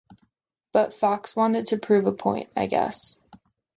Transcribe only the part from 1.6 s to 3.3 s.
to prove a point, I guess.